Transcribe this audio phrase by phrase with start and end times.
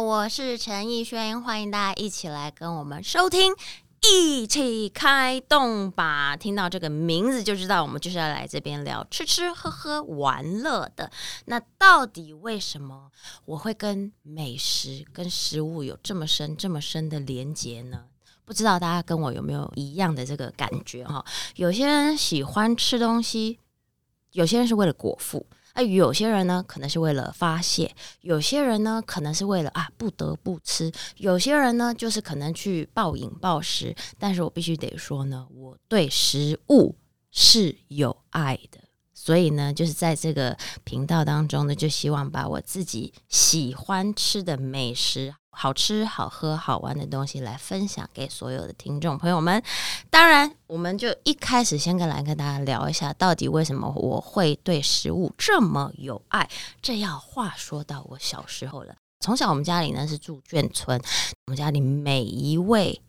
[0.00, 3.54] 我是陈奕轩，欢迎大家一起来跟我们收听，
[4.02, 6.36] 一起开动吧。
[6.36, 11.10] 听到这个名字就知道，我们就是要来这边聊吃吃喝喝玩乐的。
[11.46, 13.10] 那到底为什么
[13.46, 18.04] 我会跟美食、跟食物有这么深、这么深的连结呢？
[18.44, 21.24] 不知道大家跟我有没有一样的这个感觉哈？
[21.56, 23.58] 有些人喜欢吃东西，
[24.32, 25.46] 有些人是为了果腹。
[25.76, 27.86] 那有些人呢，可能是为了发泄；
[28.22, 33.94] 有些人呢，可能是为了啊不得不吃；有些人呢，就是可能去暴饮暴食。
[34.18, 36.96] 但是我必须得说呢，我对食物
[37.30, 38.80] 是有爱的。
[39.18, 49.60] 所以呢，就是在这个频道当中呢，就希望把我自己喜欢吃的美食、好吃、好喝、好玩的东西来分享给所有的听众朋友们。
[50.10, 56.48] 当然，我们就一开始先跟来跟大家聊一下，到底为什么我会对食物这么有爱。
[56.82, 58.94] 这要话说到我小时候了。
[59.20, 61.00] 从小我们家里呢是住眷村，
[61.46, 63.00] 我们家里每一位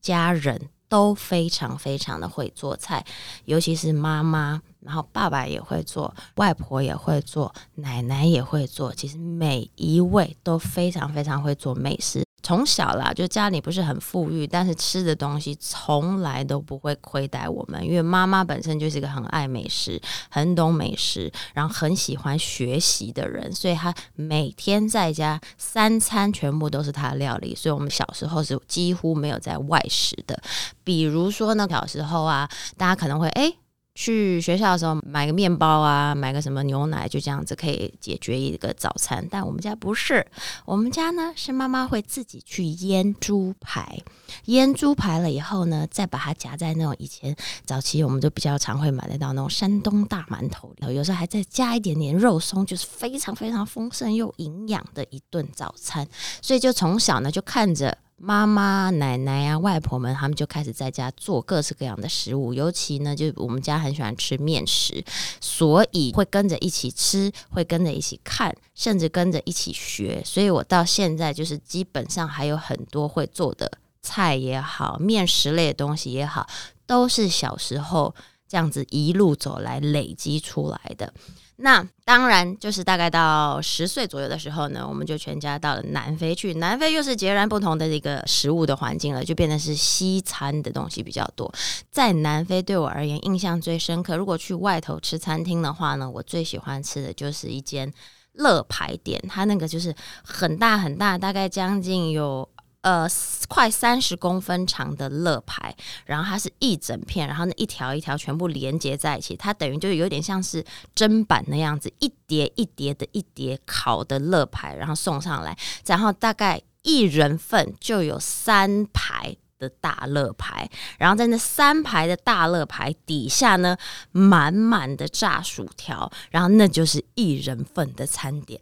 [0.00, 3.04] 家人都非常非常的会做菜，
[3.44, 4.62] 尤其是妈妈。
[4.80, 8.94] 然后爸爸也会做，外婆也会做，奶奶也会做。
[8.94, 12.27] 其实每一位都非常非常会做美食。
[12.48, 27.54] 从小啦，就家里不是很富裕，但是吃的东西从来都不会亏待我们，因为妈妈本身就是一个很爱美食、很懂美食，然后很喜欢学习的人，所以她每天在家三餐全部都是她的料理。
[27.54, 30.40] 所以我们小时候是几乎没有在外食的。
[30.82, 33.52] 比如说呢，小时候啊，大家可能会哎。
[33.98, 39.26] 去学校的时候买个面包啊，买个什么牛奶，就这样子可以解决一个早餐。
[39.28, 40.24] 但我们家不是，
[40.64, 44.00] 我们家呢是妈妈会自己去腌猪排，
[44.44, 56.06] 腌猪排了以后呢，再把它夹在那种以前早期我们都比较常会买得到那种山东大馒头里头，有时候还再加一点点肉松，就是非常非常丰盛又营养的一顿早餐。
[56.40, 57.98] 所以就从小呢就看着。
[58.20, 62.52] 妈妈、奶奶啊、外婆们，他们就开始在家做各式各样的食物。
[62.52, 65.04] 尤其呢，就我们家很喜欢吃面食，
[65.40, 70.20] 所以会跟着一起吃，会跟着一起看，甚至跟着一起学。
[70.24, 73.70] 所以我到现在就是基本上还有很多会做的
[74.02, 76.48] 菜也好，面食类的东西也好，
[76.86, 78.12] 都是小时候
[78.48, 81.12] 这样子一路走来累积出来的。
[81.60, 86.54] 那当然，就是大概到十岁左右的时候呢，我们就全家到了南非去。
[86.54, 91.52] 南非又是截然不同的一个食物的环境了，就变得是西餐的东西比较多。
[91.90, 94.16] 在南非对我而言，印象最深刻。
[94.16, 97.92] 如果去外头吃餐厅的话呢，我最喜欢吃的就是一间
[98.34, 99.92] 乐牌店，它那个就是
[100.22, 102.48] 很大很大，大概将近有。
[102.88, 103.06] 呃，
[103.48, 105.76] 快三十公分长的乐牌，
[106.06, 110.64] 然后它是一整片，然后那一条一条全部连接在一起，它等于就有点像是
[110.96, 115.54] 砧板那样子，一叠一叠的一叠烤的乐牌，然后送上来，
[115.84, 123.76] 然后大概一人份就有三排的大乐牌，然后在那三排的大乐牌底下呢，
[124.12, 128.58] 满满的炸薯条，然后那就是一人份的餐点。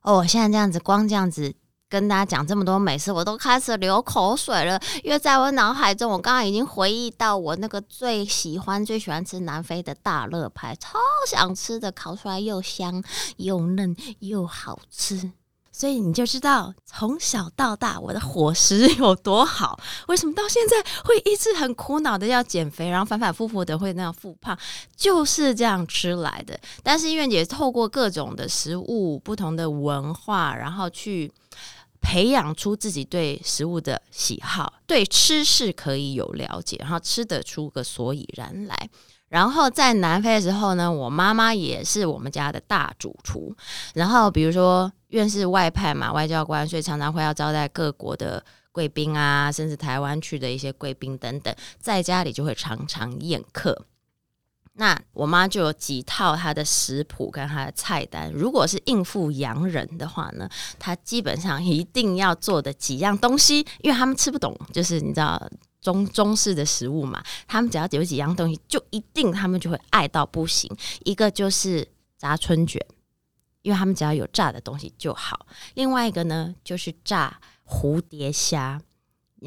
[0.00, 1.54] 哦，现在这样子，光这样子。
[1.88, 4.80] 跟大家讲这么多美食，我都开始流口水了。
[5.04, 10.98] 因为在我脑海中，我刚刚已经回忆到我那个最喜欢、最喜欢吃南非的大乐牌，超
[11.28, 13.02] 想吃的，烤出来又香
[13.36, 15.30] 又嫩又好吃。
[15.70, 19.78] 所以你就知道，从小到大我的伙食有多好。
[20.08, 24.58] 为什么到现在会一直很苦恼的要减肥，然后反反复复的会那样复胖，
[24.96, 26.58] 就是这样吃来的。
[26.82, 31.30] 但是因为也透过各种的食物、不同的文化，然后去。
[32.06, 38.88] 培养出自己对食物的喜好，对吃是可以有了解，然后吃得出个所以然来。
[39.28, 43.52] 然后在南非的时候呢，我妈妈也是我们家的大主厨。
[43.94, 48.40] 然后比如说，院士外派嘛，外交官，所以常常会要招待各国的
[48.70, 53.84] 贵宾啊，甚至台湾去的一些贵宾等等，在家里就会常常宴客。
[54.78, 58.30] 那我妈就有几套她的食谱跟她的菜单。
[58.30, 60.48] 如果是应付洋人的话呢，
[60.78, 70.70] 她基本上一定要做的几样东西，因为他们吃不懂，就是你知道中中式的食物嘛，他们只要有几样东西，就一定他们就会爱到不行。
[71.04, 72.84] 一个就是炸春卷，
[73.62, 75.46] 因为他们只要有炸的东西就好。
[75.74, 78.82] 另外一个呢，就是炸蝴蝶虾。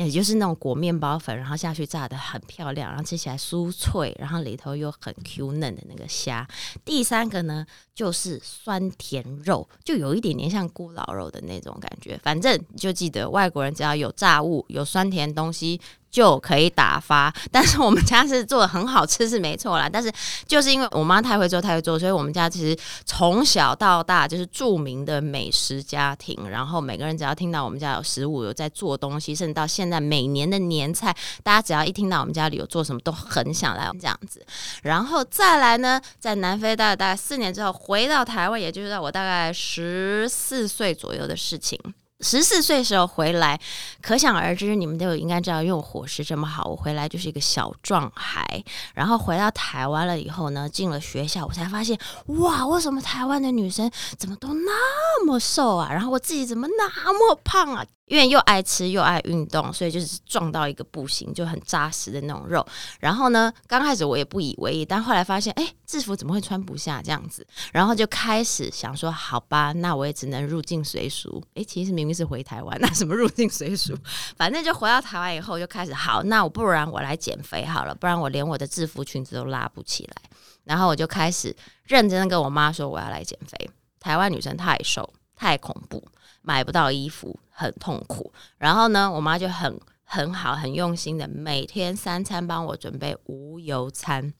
[0.05, 6.47] 也就是那种裹面包粉，然后下去炸的很漂亮，然后吃起来酥脆，然后里头又很 Q 嫩的那个虾。
[6.85, 12.17] 第三个呢，就是酸甜肉，就有一点点像咕老肉的那种感觉。
[12.23, 17.33] 反正就记得，外国人只要有炸物、有酸甜东西，就可以打发。
[17.51, 20.11] 但是我们家是做的很好吃是没错啦，但是
[20.47, 26.37] 就是因为我妈太会做太会做，所以我们家其实从小到大就是著名的美食家庭。
[26.49, 34.45] 然后每个人只要听到我们家有食物有在做东西，甚至到现在每年的年菜，大家只要一听到我们家里有做什么，都很想来这样子。
[34.83, 41.79] 然后再来呢，在南非待了大概四年之后，回到台湾，也就是在我大概十四岁左右的事情。
[42.21, 43.59] 十四岁时候回来，
[44.01, 48.63] 可想而知，你们都应该知道，因为我伙食这么好，我回来就是一个小壮孩。
[48.93, 55.89] 然后回到台湾了以后呢，进了学校，我才发现，哇，为什么台湾的女生怎么都那么瘦啊？
[55.91, 57.85] 然后我自己怎么那么胖啊？
[58.09, 62.65] 因为又爱吃又爱运动，所以就是撞到一个不行，就很扎实的那种肉。
[62.99, 67.45] 然后呢，刚开始我也不以为意，但后来发现，哎，制服怎么会穿不下这样子？
[67.71, 71.41] 然后就开始想说，好吧，那我也只能入境随俗。
[71.53, 73.95] 哎，其实明明是回台湾，那什么入境随俗？
[74.35, 80.15] 反正就回到台湾以后，就开始好，那我不然我来减肥好了，不然我连我的制服裙子都拉不起来。
[80.63, 83.69] 然后我就开始认真的跟我妈说，我要来减肥。
[83.99, 86.03] 台湾女生太瘦，太恐怖。
[86.41, 88.31] 买不到衣服，很痛苦。
[88.57, 94.33] 然后呢，我妈就很很好、很用心的，每天三餐帮我准备无油餐。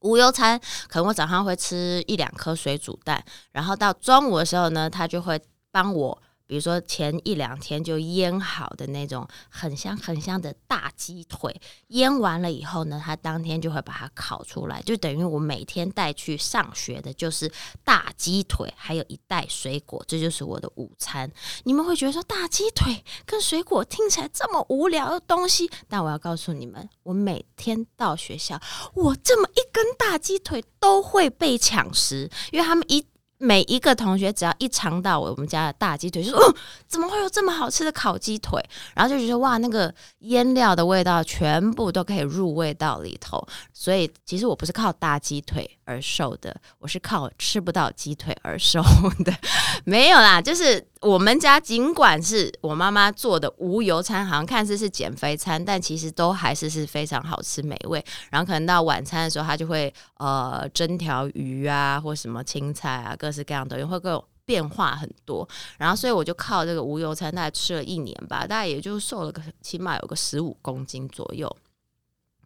[0.00, 0.58] 无油餐，
[0.88, 3.22] 可能我早上会吃一两颗水煮蛋，
[3.52, 5.40] 然后到中午的时候呢，她就会
[5.70, 6.22] 帮我。
[6.50, 11.54] 比如说前一两天就腌好的那种很香很香的大鸡腿，
[11.90, 17.48] 腌完了以后呢，他当天就会把它烤出来，就等于我每天带去上学的就是
[17.84, 21.30] 大鸡腿，还有一袋水果，这就是我的午餐。
[21.62, 28.60] 你们会觉得说大鸡腿跟水果听起来这么无聊的东西，但我要告诉你们，我每天到学校，
[28.94, 33.06] 我这么一根大鸡腿都会被抢食，因为他们一。
[33.42, 36.54] 每一个同学只要一尝到我们家的大鸡腿，就说：“哦，
[36.86, 38.62] 怎么会有这么好吃的烤鸡腿？”
[38.94, 43.42] 然后就觉得哇，那个腌料的味道全部都可以入味到里头。
[43.72, 48.80] 所以其实我不是靠大鸡腿而瘦的，我是靠吃不到鸡腿而瘦
[49.24, 49.34] 的。
[49.84, 58.04] 没有啦，就是我们家尽管是我妈妈做的无油餐，好像看似是减肥餐，但其实都还是是非常好吃美味。
[58.30, 65.48] 然后可能到晚餐的时候，他就会呃蒸条鱼啊，或什么青菜啊，各式各样的，会各种变化很多。
[65.78, 71.56] 然后所以我就靠这个无油餐，大概吃了一年吧，大概也就瘦了个起码有个十五公斤左右。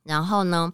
[0.04, 0.70] 然后呢，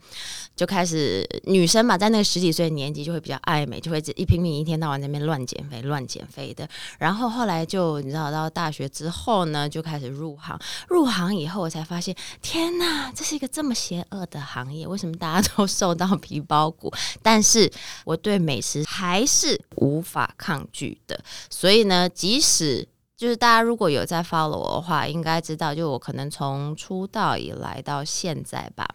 [0.57, 6.69] 就开始女生嘛，在那个十几岁的年纪就会比较爱美，就会一拼命一天到晚在那边乱减肥、乱减肥的。
[6.99, 10.59] 然后后来就你知道，到大学之后呢，就开始入行。
[10.89, 16.93] 入行以后，我才发现，天哪，这是一个这么邪恶的行业，为什么大家都 瘦到皮包骨？
[17.23, 17.71] 但是
[18.05, 21.19] 我对美食还是无法抗拒的。
[21.49, 28.89] 所以呢，即使就是大家如果有在 follow 我的话，应该知道，就我可能从出道以来到现在吧。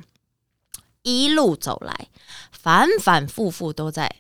[1.06, 2.10] 一路走来，
[2.52, 4.13] 反反复复都在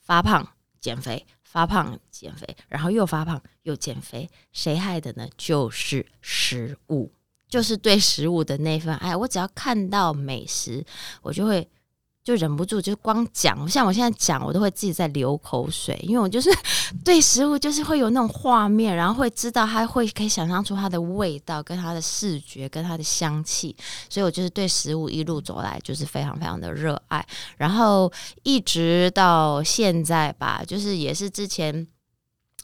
[0.00, 0.48] 发胖、
[0.80, 5.28] 减肥、发胖、减肥，然后又发胖又减肥，谁害的呢？
[5.36, 7.12] 就是食物，
[7.48, 9.14] 就是对食物的那份爱。
[9.14, 10.84] 我只要看到美食，
[11.20, 11.70] 我就会。
[12.24, 16.50] 就忍不住，就光讲，像我现在讲，我都会自己在流口水，因为我就是
[17.04, 23.74] 对食物就是会有那种画面，然后会知道它会可以想象出它的味道、跟它的视觉、跟它的香气，
[24.08, 27.26] 所以我就是对食物一路走来就是非常非常的热爱，
[27.56, 28.12] 然后
[28.44, 31.86] 一直到现在吧，就是也是之前。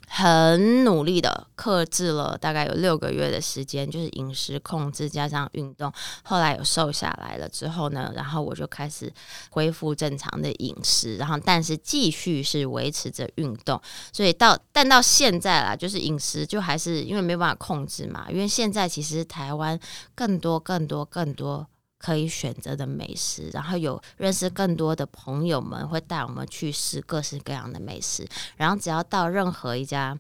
[0.08, 5.92] 很努力的克制了大概有六个月的时间，就是饮食控制加上运动，
[6.24, 9.12] 后来有瘦下来了之后呢，然后我就开始
[9.50, 13.80] 恢复正常的饮食，然后但是继续是维持着运动，
[14.12, 19.78] 所以到但到现在啦，就是饮食就还是因为没办法控制嘛，因为现在其实台湾
[20.14, 21.66] 更多更多更多。
[21.98, 28.26] 可以选择的美食，然后有认识更多的朋友们会带我们去试各式各样的美食，
[28.56, 30.16] 然后只要到任何一家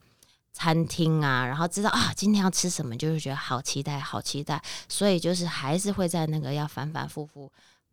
[0.52, 7.50] 餐厅啊，然后知道啊今天要吃什么，就是觉得好期待，好期待，所以就是还是会在那个要反反复复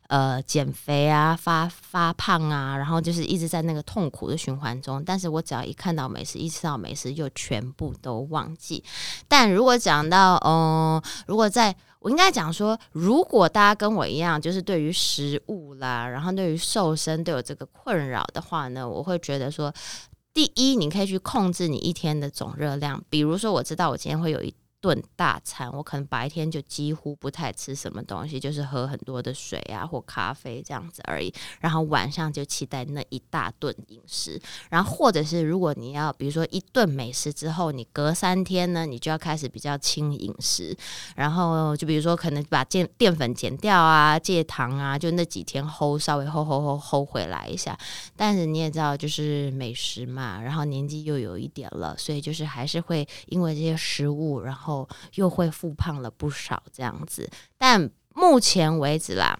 [0.08, 5.04] 呃减肥啊、发发胖啊，然后就是一直在那个痛苦的循环中。
[5.04, 8.84] 但是我只要一看到美食，一吃到美食，就全部都忘记。
[9.28, 11.76] 但如果讲到嗯，如果在
[12.06, 19.74] 我应该讲说，如果大家跟我一样，就是对于食物啦，然后对于瘦身都有这个困扰的话呢，我会觉得说，
[20.32, 23.04] 第一，你可以去控制你一天的总热量。
[23.10, 24.54] 比如说，我知道我今天会有一
[24.86, 31.34] 顿大餐，我可能白天就几乎不太吃什么东西，就是喝很多的水啊或咖啡这样子而已。
[31.60, 34.40] 然后晚上就期待那一大顿饮食。
[34.70, 40.78] 然后或者是如果你要，比如说一顿美食之后，你隔三天呢，你就要开始比较轻饮食。
[41.16, 47.76] 然后就比如说可能把淀淀粉减掉啊，戒糖啊，就那几天齁稍微齁齁齁齁回来一下。
[48.16, 54.75] 但是你也知道，就是美食嘛，然后年纪又有一点了，所以就是还是会因为这些食物，然后
[55.16, 57.30] 又会复胖了不少这样子。
[57.58, 59.38] 但目前为止啦，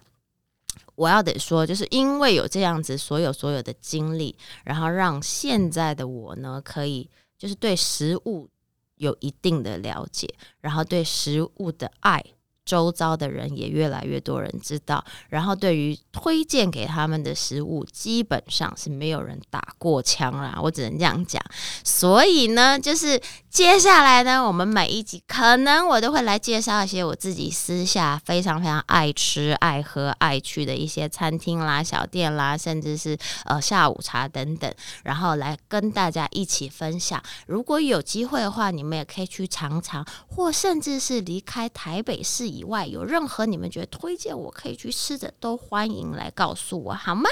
[0.94, 8.48] 我要得说，就是因为有这样子所有所有的经历，然后让现在的我呢，可以就是对食物
[8.96, 10.28] 有一定的了解，
[10.60, 12.22] 然后对食物的爱。
[12.66, 20.58] 周遭的人也越来越多人知道，然后对于推荐给他们的食物，基本上是没有人打过枪啦。
[20.60, 21.40] 我只能这样讲。
[21.84, 37.22] 所以呢，就是接下来呢，我们每一集可能我都会来介绍一些我自己私下非常非常爱吃、爱喝、爱去的一些餐厅啦、小店啦，甚至是呃下午茶等等，然后来跟大家一起分享。
[37.46, 42.55] 如果有机会的话，你们也可以去尝尝，或甚至是离开台北市。
[42.56, 47.28] 以外有任何你们觉得推荐我可以去吃的，都欢迎来告诉我好吗？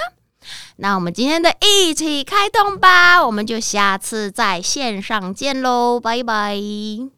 [0.75, 7.14] 那我们今天的一起开动吧，我们就下次在线上见喽，拜拜。